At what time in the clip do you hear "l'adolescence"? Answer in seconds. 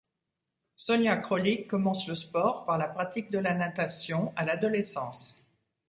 4.45-5.39